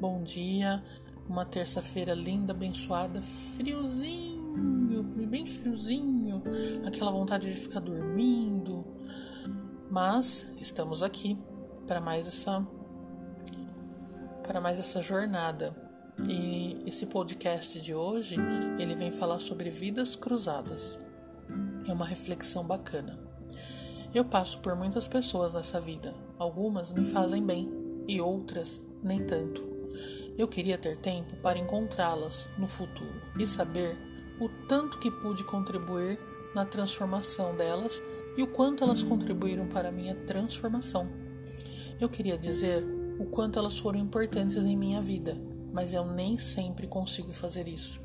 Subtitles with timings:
[0.00, 0.82] bom dia.
[1.28, 6.42] Uma terça-feira linda, abençoada, friozinho, bem friozinho,
[6.86, 8.86] aquela vontade de ficar dormindo.
[9.90, 11.38] Mas estamos aqui
[11.86, 12.66] para mais essa
[14.42, 15.76] para mais essa jornada.
[16.26, 18.36] E esse podcast de hoje,
[18.78, 20.98] ele vem falar sobre vidas cruzadas.
[21.86, 23.18] É uma reflexão bacana.
[24.14, 26.14] Eu passo por muitas pessoas nessa vida.
[26.38, 27.70] Algumas me fazem bem
[28.08, 29.62] e outras nem tanto.
[30.36, 33.96] Eu queria ter tempo para encontrá-las no futuro e saber
[34.40, 36.18] o tanto que pude contribuir
[36.54, 38.02] na transformação delas
[38.36, 41.08] e o quanto elas contribuíram para a minha transformação.
[42.00, 42.84] Eu queria dizer
[43.18, 45.36] o quanto elas foram importantes em minha vida,
[45.72, 48.00] mas eu nem sempre consigo fazer isso.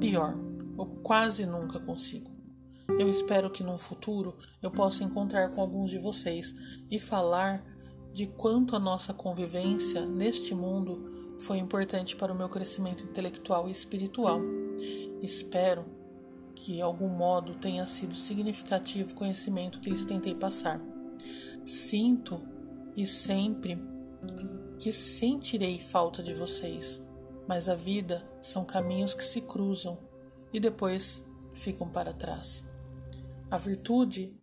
[0.00, 0.34] Pior,
[0.76, 2.30] eu quase nunca consigo.
[2.98, 6.52] Eu espero que no futuro eu possa encontrar com alguns de vocês
[6.90, 7.64] e falar
[8.12, 13.72] de quanto a nossa convivência neste mundo foi importante para o meu crescimento intelectual e
[13.72, 14.40] espiritual.
[15.22, 15.86] Espero
[16.54, 20.80] que, de algum modo, tenha sido significativo o conhecimento que lhes tentei passar.
[21.64, 22.40] Sinto
[22.94, 23.82] e sempre
[24.78, 27.02] que sentirei falta de vocês,
[27.48, 29.98] mas a vida são caminhos que se cruzam
[30.52, 32.64] e depois ficam para trás.
[33.50, 34.36] A virtude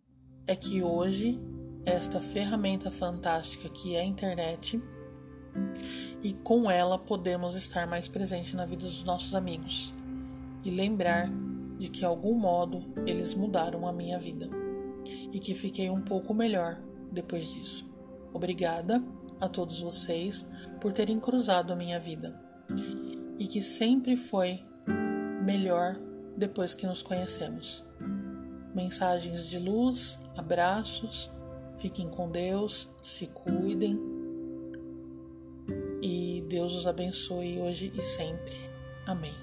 [0.46, 1.40] é que hoje
[1.84, 4.80] esta ferramenta fantástica que é a internet
[6.22, 9.94] e com ela podemos estar mais presente na vida dos nossos amigos
[10.62, 11.30] e lembrar
[11.78, 14.48] de que de algum modo eles mudaram a minha vida
[15.32, 17.88] e que fiquei um pouco melhor depois disso.
[18.32, 19.02] Obrigada
[19.40, 20.46] a todos vocês
[20.80, 22.38] por terem cruzado a minha vida
[23.38, 24.62] e que sempre foi
[25.42, 25.98] melhor
[26.36, 27.82] depois que nos conhecemos.
[28.74, 31.30] Mensagens de luz, abraços
[31.80, 33.98] Fiquem com Deus, se cuidem
[36.02, 38.54] e Deus os abençoe hoje e sempre.
[39.06, 39.34] Amém.